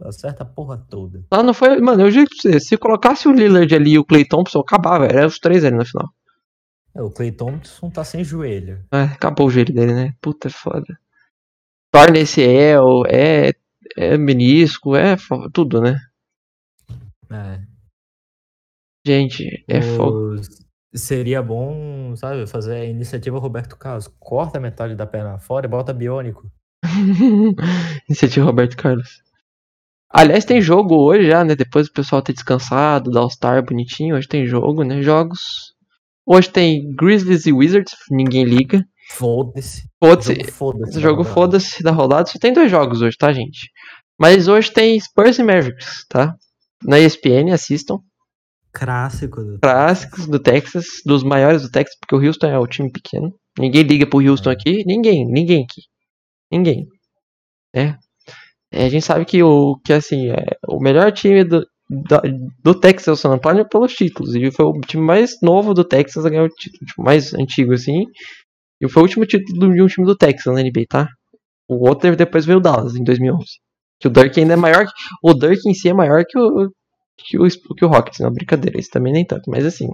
[0.03, 1.25] Acerta, a porra toda.
[1.33, 4.05] lá não foi, mano, eu juro pra você, se colocasse o Lillard ali e o
[4.05, 6.09] Clay Thompson, acabava, era os três ali na final.
[6.95, 8.85] É, o Clay Thompson tá sem joelho.
[8.93, 10.15] É, acabou o joelho dele, né?
[10.21, 10.87] Puta foda.
[11.93, 13.53] Torna esse El, é,
[13.97, 15.99] é menisco, é fo- tudo, né?
[17.31, 17.61] É.
[19.07, 19.79] Gente, é.
[19.81, 20.63] Os-
[20.97, 24.09] Seria bom, sabe, fazer a iniciativa Roberto Carlos.
[24.21, 26.49] Corta metade da perna fora e bota biônico.
[28.09, 29.21] Iniciativa Roberto Carlos.
[30.17, 31.57] Aliás, tem jogo hoje já, né?
[31.57, 34.15] Depois do pessoal ter descansado, da All-Star bonitinho.
[34.15, 35.03] Hoje tem jogo, né?
[35.03, 35.41] Jogos.
[36.25, 38.85] Hoje tem Grizzlies e Wizards, ninguém liga.
[39.11, 39.83] Foda-se.
[40.01, 40.35] Foda-se.
[40.37, 40.91] Jogo foda-se.
[40.91, 42.27] Esse jogo foda-se da rodada.
[42.29, 43.69] Só tem dois jogos hoje, tá, gente?
[44.17, 46.37] Mas hoje tem Spurs e Mavericks, tá?
[46.85, 47.99] Na ESPN, assistam.
[48.73, 52.91] Clássico do Clássicos do Texas, dos maiores do Texas, porque o Houston é o time
[52.91, 53.35] pequeno.
[53.59, 54.53] Ninguém liga pro Houston É.
[54.53, 54.85] aqui.
[54.87, 55.83] Ninguém, ninguém aqui.
[56.51, 56.87] Ninguém.
[57.75, 57.97] É.
[58.75, 61.65] É, a gente sabe que o que assim, é, o melhor time do,
[62.09, 62.23] da-
[62.63, 64.35] do Texas é o San Antonio pelos títulos.
[64.35, 67.73] E foi o time mais novo do Texas a ganhar o título, tipo, mais antigo
[67.73, 68.05] assim.
[68.81, 71.09] E foi o último título do- de um time do Texas na NBA, tá?
[71.69, 73.47] O outro depois veio o Dallas em 2011.
[74.01, 74.87] Que o Dirk ainda é maior.
[74.87, 76.71] que- O Dirk em si é maior que o
[77.17, 79.87] que o, que o Rockets, não brincadeira, isso também nem tanto, mas assim,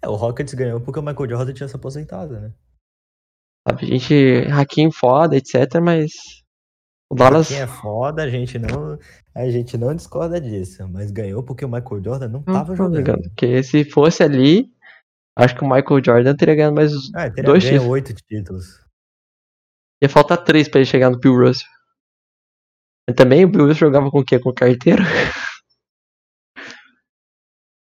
[0.00, 2.50] É, o Rockets ganhou porque o Michael Jordan tinha se aposentado, né?
[3.68, 6.10] sabe, a gente Hakim foda, etc, mas
[7.12, 8.98] o Dallas Quem é foda, a gente não,
[9.34, 10.88] a gente não discorda disso.
[10.88, 12.96] Mas ganhou porque o Michael Jordan não não tava tô jogando.
[12.96, 14.72] ligando, porque se fosse ali,
[15.36, 17.86] acho que o Michael Jordan teria ganhado mais uns Ah, teria dois títulos.
[17.88, 18.64] oito títulos.
[20.02, 21.68] Ia faltar três pra ele chegar no Bill Russell.
[23.08, 24.38] E também o Bill Russell jogava com o quê?
[24.38, 25.02] Com carteira?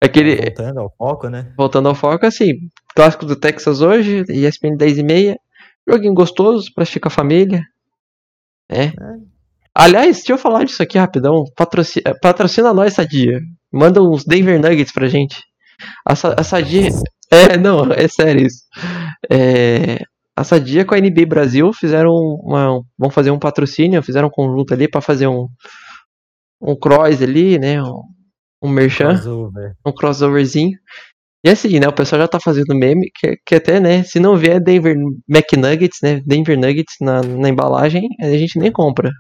[0.03, 1.55] Aquele, Voltando ao foco, né?
[1.57, 5.41] voltando ao foco, assim, clássico do Texas hoje, ESPN 10 e meia,
[5.89, 7.65] joguinho gostoso pra assistir com a família.
[8.71, 8.93] É.
[9.75, 11.45] Aliás, deixa eu falar disso aqui rapidão.
[11.55, 13.41] Patrocina, patrocina nós, Sadia.
[13.73, 15.43] Manda uns Denver Nuggets pra gente.
[16.07, 16.89] A, a Sadia.
[17.31, 18.63] É, não, é sério isso.
[19.31, 19.99] É,
[20.37, 22.81] a Sadia com a NBA Brasil fizeram uma.
[22.97, 25.49] Vão fazer um patrocínio, fizeram um conjunto ali pra fazer um.
[26.61, 27.83] Um cross ali, né?
[27.83, 28.03] Um,
[28.63, 29.73] um merchan Crossover.
[29.85, 30.79] um crossoverzinho.
[31.45, 34.37] E assim, né, o pessoal já tá fazendo meme, que, que até, né, se não
[34.37, 34.97] vier Denver
[35.29, 39.11] McNuggets, né, Denver Nuggets na, na embalagem, a gente nem compra.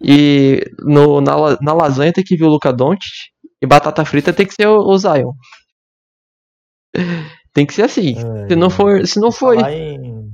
[0.00, 3.02] E no, na, na lasanha tem que vir o Luca Doncic,
[3.62, 5.32] e batata frita tem que ser o, o Zion.
[7.52, 8.14] Tem que ser assim.
[8.16, 10.30] Ai, Se não for, se não for, em...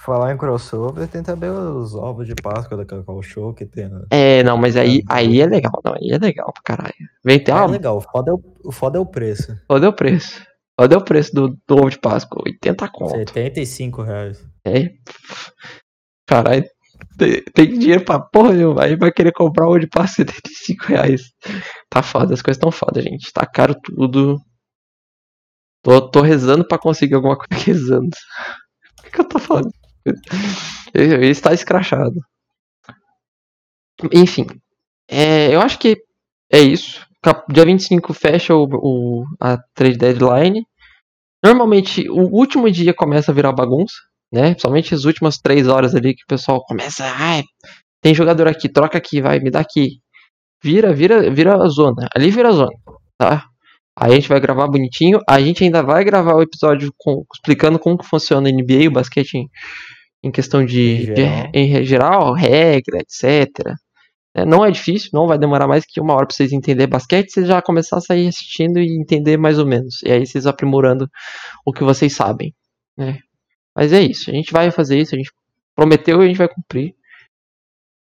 [0.00, 3.86] Falar em crossover, tem também os ovos de Páscoa da Cacau Show, que tem...
[3.86, 6.94] a- é, não, mas aí, aí é legal, não, aí é legal pra caralho.
[7.24, 9.58] Vem ter É uma, legal, o foda é o, o foda é o preço.
[9.68, 10.40] Olha o preço.
[10.80, 13.10] Olha o preço do, do ovo de Páscoa, 80 conto.
[13.10, 14.46] 75 reais.
[14.64, 14.90] É.
[16.26, 16.64] Caralho.
[17.16, 18.84] Tem, tem dinheiro pra porra nenhuma.
[18.84, 21.22] Aí vai querer comprar um de passe 75 reais.
[21.90, 23.32] Tá foda, as coisas tão foda, gente.
[23.32, 24.40] Tá caro tudo.
[25.82, 28.10] Tô, tô rezando pra conseguir alguma coisa rezando.
[29.00, 29.70] O que, que eu tô falando?
[30.94, 32.20] Ele está escrachado.
[34.12, 34.46] Enfim.
[35.08, 35.96] é, eu acho que
[36.52, 37.06] é isso.
[37.50, 40.64] Dia 25 fecha o, o, a trade deadline.
[41.44, 43.94] Normalmente, o último dia começa a virar bagunça
[44.32, 44.50] né?
[44.50, 47.42] Principalmente as últimas três horas ali que o pessoal começa, ai,
[48.02, 50.00] tem jogador aqui, troca aqui, vai, me dá aqui.
[50.62, 52.08] Vira, vira, vira a zona.
[52.16, 52.72] Ali vira a zona,
[53.18, 53.46] tá?
[53.96, 55.20] Aí a gente vai gravar bonitinho.
[55.28, 58.92] A gente ainda vai gravar o episódio com- explicando como que funciona a NBA, o
[58.92, 59.46] basquete
[60.22, 61.50] em, questão de, Em de- geral.
[61.54, 63.74] em geral, regra, etc.
[64.34, 67.30] É, não é difícil, não vai demorar mais que uma hora pra vocês entenderem basquete,
[67.32, 70.02] vocês já começar a sair assistindo e entender mais ou menos.
[70.02, 71.08] E aí vocês aprimorando
[71.64, 72.54] o que vocês sabem,
[72.96, 73.18] né?
[73.74, 75.30] Mas é isso, a gente vai fazer isso, a gente
[75.74, 76.94] prometeu e a gente vai cumprir.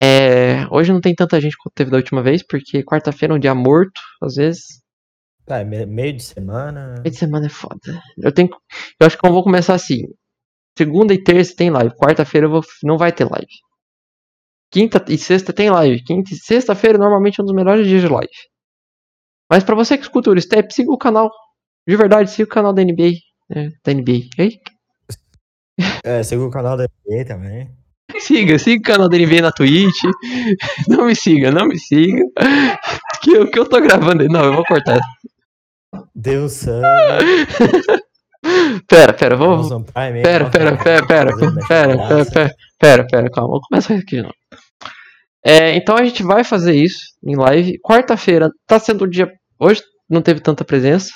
[0.02, 3.40] É, hoje não tem tanta gente quanto teve da última vez, porque quarta-feira é um
[3.40, 4.82] dia morto, às vezes.
[5.48, 6.94] Ah, meio de semana.
[7.02, 8.02] Meio de semana é foda.
[8.18, 8.48] Eu tenho.
[9.00, 10.02] Eu acho que eu vou começar assim.
[10.76, 11.94] Segunda e terça tem live.
[11.96, 12.48] Quarta-feira
[12.82, 13.46] não vai ter live.
[14.70, 16.02] Quinta e sexta tem live.
[16.04, 18.28] Quinta e sexta-feira normalmente é um dos melhores dias de live.
[19.50, 21.30] Mas para você que escuta o Step, siga o canal.
[21.88, 23.12] De verdade, siga o canal da NBA.
[23.50, 24.28] É, da NBA.
[24.38, 24.60] Ei?
[26.04, 27.70] É, siga o canal da NBA também.
[28.18, 30.02] Siga, siga o canal da NBA na Twitch.
[30.88, 32.22] Não me siga, não me siga.
[33.22, 34.26] Que eu, que eu tô gravando.
[34.28, 35.00] Não, eu vou cortar.
[36.14, 36.82] Deus sub.
[38.88, 39.68] Pera, pera, vamos.
[39.92, 44.34] Pera, pera, pera, pera, pera, pera, pera, pera, pera, calma, vamos começar aqui de novo.
[45.44, 47.78] É, então a gente vai fazer isso em live.
[47.80, 49.32] Quarta-feira tá sendo um dia.
[49.58, 51.12] Hoje não teve tanta presença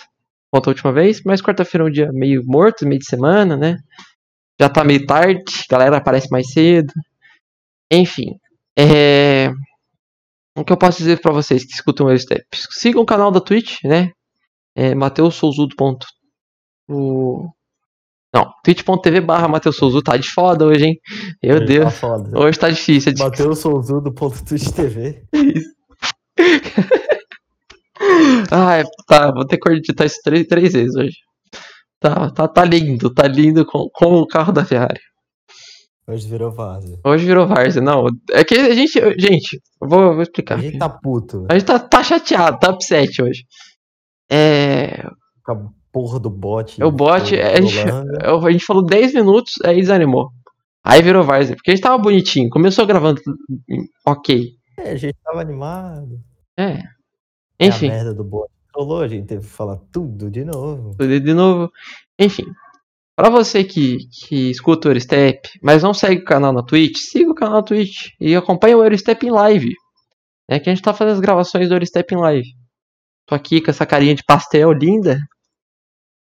[0.50, 3.76] quanto a última vez, mas quarta-feira é um dia meio morto, meio de semana, né?
[4.60, 6.92] Já tá meio tarde, a galera aparece mais cedo.
[7.90, 8.36] Enfim.
[8.78, 9.50] É...
[10.56, 12.66] O que eu posso dizer para vocês que escutam o Steps?
[12.70, 14.12] Sigam o canal da Twitch, né?
[14.76, 14.92] É
[15.30, 15.74] Souzudo.
[16.90, 17.48] O...
[18.34, 21.00] Não, twitch.tv barra Matheus Souzudo tá de foda hoje, hein?
[21.42, 21.84] Meu Ele tá Deus.
[21.84, 22.38] Tá foda.
[22.38, 23.12] Hoje tá difícil.
[23.12, 25.24] É Matheus Souzudo.twitch.tv
[28.50, 31.16] Ai, tá, vou ter que editar isso três, três vezes hoje.
[32.00, 35.00] Tá, tá, tá lindo, tá lindo com, com o carro da Ferrari.
[36.08, 36.98] Hoje virou várzea.
[37.04, 38.06] Hoje virou várzea, não.
[38.32, 38.98] É que a gente.
[39.16, 40.58] Gente, eu vou, vou explicar.
[40.58, 41.46] A gente tá puto.
[41.48, 43.44] A gente tá, tá chateado, tá upset hoje.
[44.28, 45.04] É.
[45.44, 46.80] Com a porra do bot.
[46.80, 47.78] É o bot, é, a, gente,
[48.46, 50.30] a gente falou 10 minutos, aí desanimou.
[50.84, 51.56] Aí virou várzea.
[51.56, 53.20] Porque a gente tava bonitinho, começou gravando
[54.06, 54.52] ok.
[54.78, 56.18] É, a gente tava animado.
[56.56, 56.78] É.
[57.58, 57.88] Enfim.
[57.88, 60.94] É a merda do bot rolou, a gente teve que falar tudo de novo.
[60.96, 61.70] Tudo de novo.
[62.18, 62.44] Enfim.
[63.14, 67.30] Para você que, que escuta o Eurostep, mas não segue o canal na Twitch, siga
[67.30, 69.74] o canal na Twitch e acompanhe o Eurostep em live.
[70.48, 72.48] É que a gente tá fazendo as gravações do Eurostep em live.
[73.26, 75.20] Tô aqui com essa carinha de pastel linda,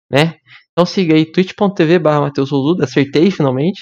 [0.10, 0.36] né?
[0.72, 2.32] Então siga aí twitch.tv barra
[2.82, 3.82] acertei finalmente.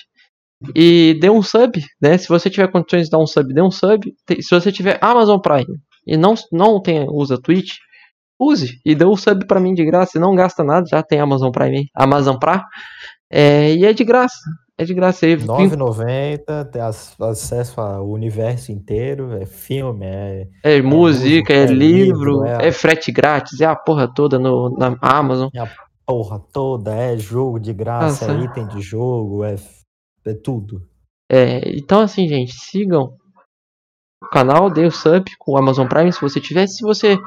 [0.75, 2.17] E dê um sub, né?
[2.17, 4.13] Se você tiver condições de dar um sub, dê um sub.
[4.41, 7.73] Se você tiver Amazon Prime e não, não tem, usa Twitch,
[8.39, 10.19] use e dê um sub para mim de graça.
[10.19, 12.63] Não gasta nada, já tem Amazon Prime, Amazon Pra.
[13.29, 14.39] É, e é de graça.
[14.77, 15.37] É de graça aí.
[15.37, 20.47] 9,90, tem acesso ao universo inteiro, é filme, é.
[20.63, 22.67] É, é música, é, é livro, livro é...
[22.67, 22.71] é...
[22.73, 25.47] frete grátis, é a porra toda no, na Amazon.
[25.53, 25.71] É a
[26.05, 28.39] porra toda, é jogo de graça, Nossa.
[28.39, 29.55] é item de jogo, é,
[30.25, 30.87] é tudo.
[31.29, 33.15] É, então assim, gente, sigam
[34.23, 36.67] o canal, dê o sub com o Amazon Prime se você tiver.
[36.67, 37.17] Se você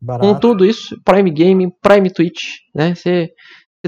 [0.00, 0.26] Barato.
[0.26, 2.94] Com tudo isso, Prime Game, Prime Twitch, né?
[2.94, 3.28] Você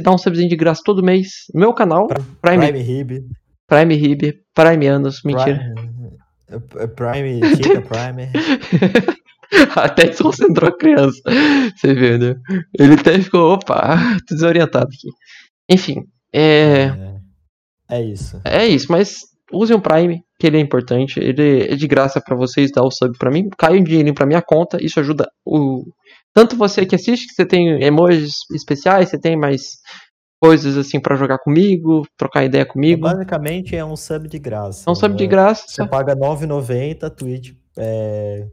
[0.03, 1.29] dá um subzinho de graça todo mês.
[1.55, 3.25] Meu canal, Prime, Prime Rib.
[3.67, 5.73] Prime Rib, Prime Anos, mentira.
[6.95, 8.31] Prime, Prime Chica Prime.
[9.77, 11.21] até desconcentrou a criança.
[11.77, 12.35] Você vê, né?
[12.79, 13.97] Ele até ficou, opa,
[14.29, 15.09] desorientado aqui.
[15.71, 16.85] Enfim, é...
[16.85, 17.13] é.
[17.91, 18.41] É isso.
[18.43, 19.19] É isso, mas
[19.53, 21.21] use um Prime, que ele é importante.
[21.21, 23.49] Ele é de graça para vocês dar o sub para mim.
[23.59, 24.79] Cai um dinheirinho pra minha conta.
[24.81, 25.85] Isso ajuda o,
[26.35, 29.63] tanto você que assiste, que você tem emojis especiais, você tem mais
[30.41, 33.03] coisas assim para jogar comigo, trocar ideia comigo.
[33.03, 34.85] Basicamente é um sub de graça.
[34.89, 35.19] É um sub né?
[35.19, 35.65] de graça.
[35.69, 38.47] Você paga 9,90, Twitch é,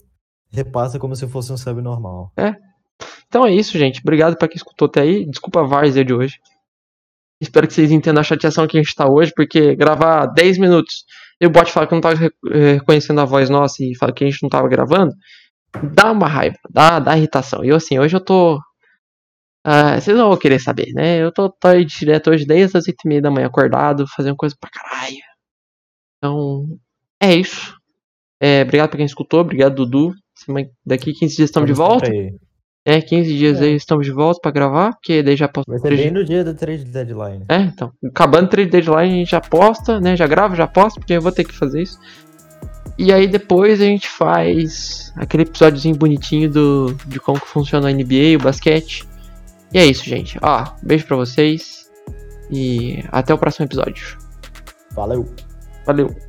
[0.51, 2.31] repassa como se fosse um sub normal.
[2.37, 2.55] É.
[3.27, 4.01] Então é isso, gente.
[4.01, 5.25] Obrigado para quem escutou até aí.
[5.25, 6.39] Desculpa a várzea de hoje.
[7.41, 11.05] Espero que vocês entendam a chateação que a gente tá hoje, porque gravar 10 minutos
[11.39, 12.15] e o bot fala que não tava
[12.51, 15.13] reconhecendo a voz nossa e fala que a gente não tava gravando,
[15.93, 17.63] dá uma raiva, dá, dá irritação.
[17.63, 18.57] E assim, hoje eu tô.
[19.65, 21.21] Uh, vocês não vão querer saber, né?
[21.21, 24.55] Eu tô, tô direto hoje desde as 8 e meia da manhã acordado, fazendo coisa
[24.59, 25.17] pra caralho.
[26.17, 26.77] Então,
[27.21, 27.77] é isso.
[28.41, 30.13] É, obrigado pra quem escutou, obrigado, Dudu.
[30.85, 32.09] Daqui 15 dias estamos de volta.
[32.85, 33.65] É, 15 dias é.
[33.65, 35.69] aí estamos de volta pra gravar, porque daí já posta.
[35.69, 37.43] Vai ser bem no dia do trade deadline.
[37.49, 37.91] É, então.
[38.05, 40.15] Acabando o trade deadline, a gente já posta, né?
[40.15, 41.99] Já grava, já posta, porque eu vou ter que fazer isso.
[42.97, 47.93] E aí depois a gente faz aquele episódiozinho bonitinho do, de como que funciona a
[47.93, 49.07] NBA, o basquete.
[49.73, 50.37] E é isso, gente.
[50.41, 51.89] Ó, beijo pra vocês.
[52.51, 54.17] E até o próximo episódio.
[54.91, 55.25] Valeu.
[55.85, 56.28] Valeu.